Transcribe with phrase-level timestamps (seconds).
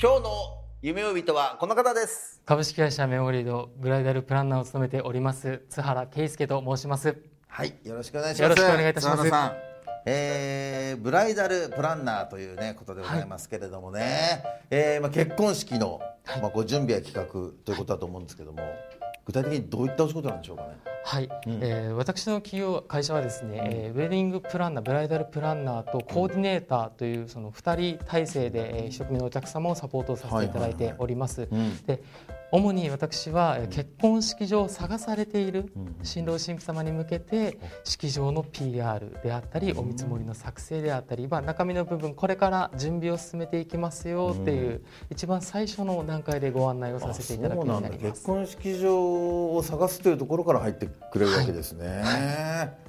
[0.00, 0.30] 今日の
[0.80, 2.40] 夢追い人はこの方です。
[2.46, 7.16] 株式会社メモリードブライダルプランナーを務めております津原圭介と申します。
[7.48, 8.42] はいよろしくお願いします。
[8.42, 9.24] よろしくお願いいたします。
[9.24, 9.56] 津原さん。
[10.06, 16.00] えーブライダルプランナーというねことでございますけれどもね、えーまあ、結婚式の、
[16.40, 18.62] まあ、ご準備や企画ということだと思うんですけども、
[19.28, 20.68] 具体的にどういったお仕事なんでしょうかね。
[21.04, 32.02] はい、えー私の企業会社はですね、えーウェディングプランナーブライダルプランナーとコーディネーターというその2人体制で、えー一組のお客様をサポートさせていただいております、うんで
[32.50, 48.04] 主に私はえー結婚式場を探されている新郎新婦様に向けて式場の PR であったりお見積もりの作成であったり、まあ、中身の部分これから準備を進めていきますよっていう一番最初の段階でご案内をさせていただくようになります。
[48.12, 48.26] 結。
[48.26, 52.02] 婚式場を探すというところから入ってくれるわけですね。
[52.04, 52.88] はい、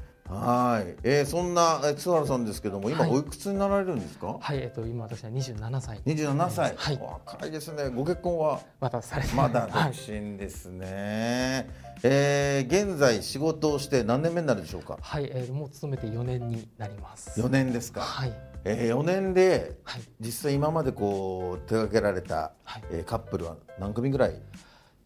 [1.03, 4.37] えー、そんなえ津原さんですけども、今はいおいくつになられるんですか？
[4.39, 6.01] はい、えっと、今私は27歳。
[6.05, 7.89] 二十七歳、はい若いですね。
[7.89, 8.59] ご結婚は？
[8.79, 11.67] まだされてまだ独はい身ですね。
[12.03, 14.97] えー、現在仕事をして何年目になるでしょうか？
[15.01, 17.39] はい、えー、もう勤めて4年になります。
[17.39, 18.01] 四年ですか？
[18.01, 18.33] はい。
[18.65, 20.01] えー、4年ではい。
[20.19, 24.39] 実際今までこう手掛けられた、はいえー、カップルは何組ぐらい？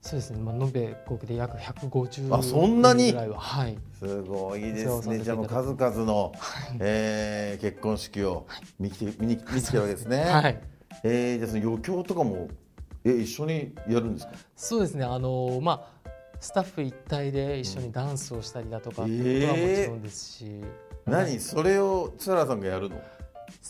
[0.06, 0.40] そうですね。
[0.40, 3.12] まあ、延べ合計で約150あそんなに？
[3.14, 3.40] ぐらいは。
[3.40, 3.78] はい。
[3.98, 5.20] すごいですね。
[5.20, 6.34] じゃあもう数々の、
[6.80, 8.46] えー結婚式を
[8.80, 10.18] 見て見に見に来てるわけですね。
[10.28, 10.62] はい。
[11.06, 12.50] えーじゃあその余興とかも
[13.06, 14.34] え一緒にやるんですか？
[14.58, 15.06] そうですね。
[15.06, 15.94] あのーまあ。
[16.42, 20.62] スタッフ一体で一緒にダンスをしたりだとか、うんっていうことはもちろんですし、
[21.06, 21.40] 何？
[21.40, 22.98] それを津原さんがやるの？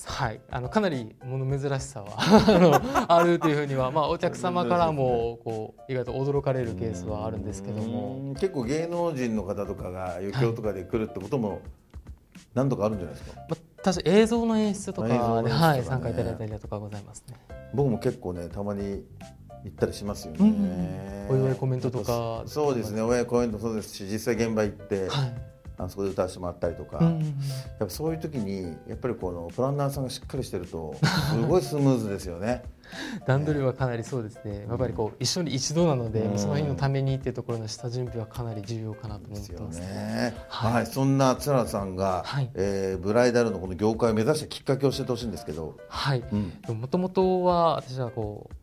[0.06, 8.34] はい、あのかなり物珍しさは あのあるというふうには、まあ、お客様からもこう意外と驚かれるケースはあるんですけども、うん。
[8.36, 11.62] 結構芸能人の方とかが余興とかで来るってことも
[12.54, 13.42] 何度かあるんじゃないですか？
[13.50, 15.20] まあ、確か映像の演出とかで、ね。
[15.20, 17.38] はい、参加いただいたりだとかございますね。
[17.74, 19.04] 僕も結構ねたまに
[19.64, 21.28] 行ったりしますよね。
[21.30, 23.02] お祝いコメントとかそうですね。
[23.02, 27.00] お祝いコメントそうですし実際現場行って、はいあそこで歌わせてもらったりとか。
[27.00, 27.20] うん
[27.80, 30.96] やっぱそういう時にやっぱりこのプランナーさんがしっかりしてると
[31.32, 32.64] すごいスムーズですよね。
[33.26, 36.38] 段取りはかなりそうですね、やっぱりこう一緒に一度なので、うん。
[36.38, 39.80] その日のためにっていうところの下準備はかなり重要かなと思ってます。
[39.80, 40.34] ね。
[40.48, 40.84] ははい。
[40.84, 42.50] い、そんな津原さんが、はい。
[42.54, 45.78] えーブライダルのこの業界を目指したきっかけを教えてほしいんですけど。
[45.88, 46.36] はい、う
[46.74, 46.78] ん。
[46.78, 48.56] もともとは私はこう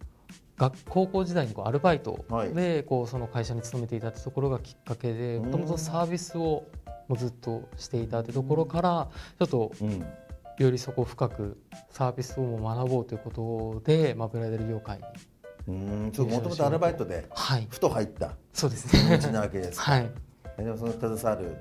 [0.61, 2.55] 学高校時代にこうアルバイトはい。
[2.55, 5.45] でこうその会社に勤めていたってところがきっかけでうん。
[5.47, 6.65] もともとサービスを
[7.11, 10.07] もうずっとしていたってところからちょっとうん。
[10.59, 11.57] よりそこを深く
[11.89, 15.05] サービスをも学ぼうということで、まあ、ブライダル業界に
[15.69, 15.73] う
[16.09, 19.93] ん、そう、もともとアルバイトで、はいふと入ったそうですね道なわけですか。
[19.93, 20.11] はい
[20.59, 21.57] えでもその携わる。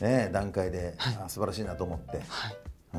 [0.00, 2.18] ね、段階で、あ素晴らしいなと思って。
[2.28, 2.56] はい
[2.94, 2.98] あ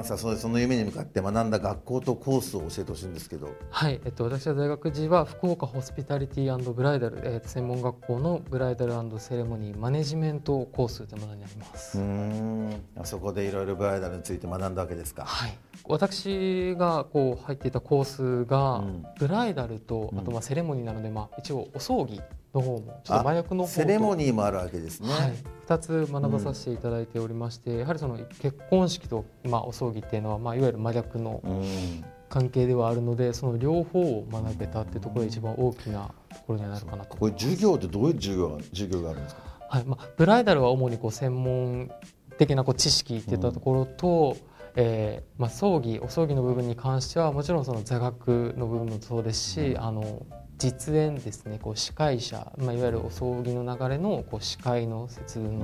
[0.00, 3.50] ーさあそその夢に向かって学んだ学校とコースを教えてほしいんですけど。
[3.70, 11.98] はい、えっと、私は大学時は福岡ホスピタリティブライダル、えっと、専門学校のブライダルセレモニーマネジメントコースというものになります。
[11.98, 15.24] うん、あそこでいろいろブライダルについて学んだわけですか？
[15.24, 22.20] はい、私がこう入っていたコースが、うんブライダルとあとまあセレモニーなので、まあ、一応お葬儀
[22.54, 25.08] の方もちょっと麻薬のセレモニーもあるわけですね。
[25.08, 25.34] はい、
[25.66, 37.16] 2つ学ばさせていただいておりまして、やはりその結婚式と、まあ、お葬儀っていうのは、まあ、いわゆる真逆のうん、関係ではあるのでその両方を学べたっていうところが一番大きなところにはなるかなと。
[37.16, 39.42] これ授業ってどういう授業が授業があるんですか？
[39.68, 39.84] はい。
[39.84, 41.90] まあ、ブライダルは主にこう専門
[42.38, 44.36] 的なこう知識っていったところと、
[44.76, 50.24] えーまあ、葬儀お葬儀の部分に関してはもちろんその座学の部分もそうですし、あの
[50.60, 51.58] 実演ですね。
[51.60, 55.58] こう司会者、まあ、いわゆるお葬儀の流れのこう司会の節分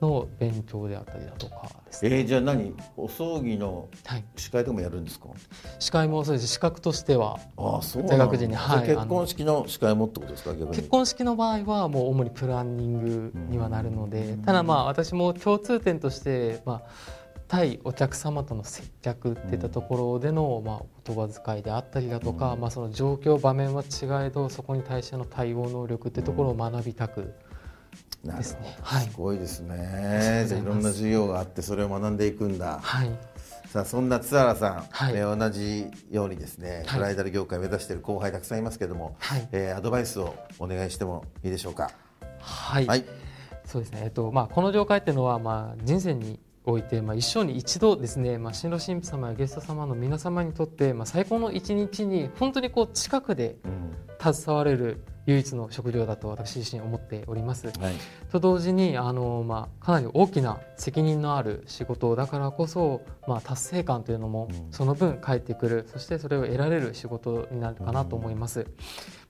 [0.00, 2.72] の,、の勉強であったりだとかですね、えー、じゃあ何？
[2.96, 5.26] お葬儀のはい、司会とかもやるんですか？
[5.78, 6.46] 司会もそうです。
[6.46, 10.54] 資格としてはああそう在学時にはい結婚式の司会もってことですか？
[10.54, 17.21] 結婚式の場合はもう主にプランニングにはなるのでただまあ私も共通点としてまあ
[17.52, 27.34] 対お客様との接客っていったところでの、まあ、言葉遣いであったりだとか、まあ、その状況場面は違えどそこに対しての対応能力っていうところを学びたく
[28.24, 28.78] ですね。
[28.80, 29.04] はい。
[29.04, 30.46] すごいですね。
[30.48, 32.78] いろんな授業があってそれを学んでいくんだ。
[32.80, 33.10] はい。
[33.66, 35.14] さあそんな津原さん、はい。
[35.14, 36.98] えー同じようにですね、はい。
[37.00, 39.46] ブライダル業界を目指している後輩たくさんいますけども、はい。
[39.52, 41.90] えーアドバイスをお願いしてもいいでしょうか
[42.40, 43.04] はい、はい
[43.66, 53.56] そうですね、えっとまあ、この業界っていうのは、まあ、人生において、まあ、一生に一度ですね、まあ、新郎新婦様やゲスト様の皆様にとって、まあ、最高の一日に本当にこう近くで
[54.20, 57.66] 携われる唯一の職業だと私自身思っております。
[57.66, 57.94] はい
[58.30, 68.66] と同時にあの、まあ、かなり大きな責任のある仕事だからこそ、まあ、達成感というのもその分返ってくるそしてそれを得られる仕事になるかなと思います。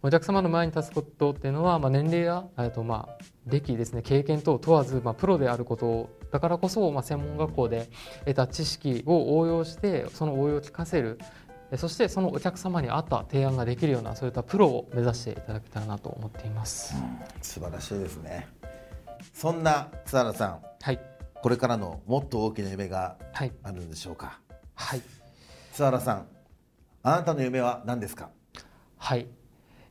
[0.04, 7.88] お客様の前に立つことっていうのは、まあ、年齢やえっとまあ歴ですね経験等問わず、まあ、プロであることだからこそ、まあ、専門学校で
[8.20, 11.19] 得た知識を応用してその応用を聞かせる。
[11.70, 16.94] えそしてそのお客様に合った提案ができるようなそういったプロを目指していただけたらなと思っています。
[17.40, 18.46] 素晴らしいですね。
[19.32, 20.60] そんな津原さん。
[20.82, 21.00] はい、
[21.34, 24.40] これからのもっと大きな夢がはい、あるんでしょうか？
[24.75, 25.02] はい。
[25.72, 26.26] 津原さん
[27.02, 28.28] あなたの夢は何ですか？
[28.99, 29.26] はい、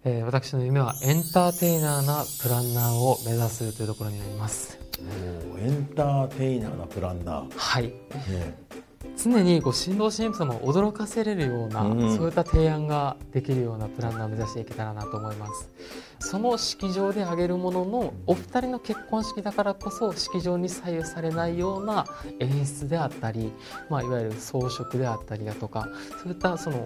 [0.04, 4.80] えー私の夢はエンターテイナーなプランナーを目指すというところになります。
[5.60, 7.92] エンターテイナーなプランナー、はい、ね。
[9.16, 12.18] 常にこう新郎新婦様を驚かせれるような、うん。
[12.18, 15.70] そういった提案ができるようなプランナーを目指していけたらなと思います。
[16.20, 22.06] その式場で挙げるもののお二人の結婚式だからこそ式場に左右されないような
[22.40, 23.52] 演出であったり、
[23.90, 25.88] まあ、いわゆる装飾であったりだとか
[26.24, 26.86] そういったその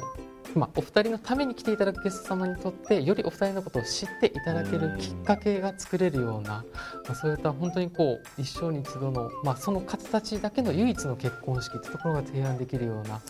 [0.53, 6.63] まあ、お二人のために来ていただくゲスト様にとってよりお二人のことを知っていただけるきっかけが作れるような、
[7.05, 13.21] まあ、そういった本当にこう一生に一度の、まあ、その方たちだけの唯一の結婚式というところが提案できるような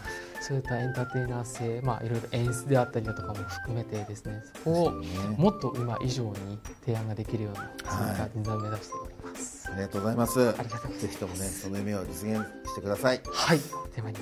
[0.42, 5.08] そういったエンターテイナー性、まあ、いろいろ演出であったりだとかも含めてですねそこをね。
[5.38, 9.72] もっと今以上に提案ができるようなそういった人材を目指しております。
[9.72, 10.40] ありがとうございます。
[10.40, 13.22] ぜひともねその夢を実現してください。
[13.32, 13.60] はい、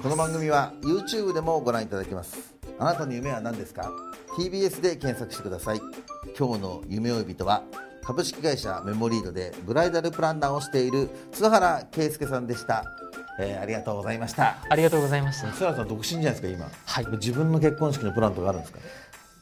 [0.01, 3.92] この番組は YouTube でもご覧いただけますあなたの夢は何ですか
[4.38, 5.81] ？TBS で検索してください。
[6.38, 7.64] 今日の夢追い人は
[8.04, 12.84] 株式会社メモリードでブライダルプランナーをしている津原圭介さんでした、
[13.40, 14.58] えーありがとうございました。
[14.70, 15.52] ありがとうございました。
[15.52, 16.66] 津原さん独身じゃないですか今。
[16.86, 17.08] はい。
[17.18, 18.80] 自分の結婚式のプランとかあるんですか？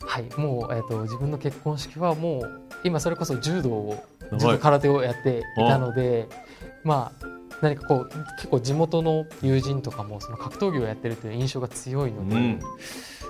[0.04, 6.28] はい、もう、えー、と自分の結婚式はもう今それこそ柔道を柔道空手をやっていたので、
[6.84, 7.26] まあ
[7.62, 12.60] 何かこう結構地元の友人とかもその格闘技をやってるという印象が強いので、うん。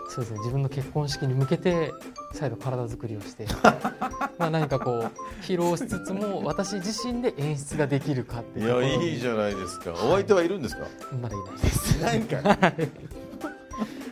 [0.09, 1.93] そうですね自分の結婚式に向けて
[2.33, 3.45] 再度体作りをして
[4.37, 5.11] まあ何かこう
[5.41, 8.67] 披露しつつも私自身で演出ができるかっていう。
[8.67, 9.93] ところにじゃないですか。
[9.93, 10.85] お相手はいるんですか？
[11.21, 12.01] まだいないです。
[12.01, 12.73] なんか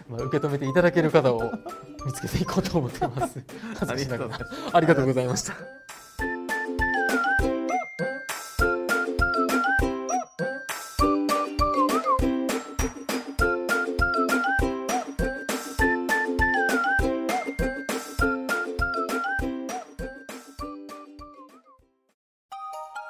[0.09, 1.51] まあ、受け止めていただける方を
[2.05, 3.39] 見つけていこうと思ってます。
[4.73, 5.53] ありがとうございました。